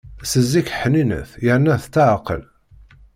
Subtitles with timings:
[0.31, 2.43] Seg zik ḥninet yerna tetɛeqqel.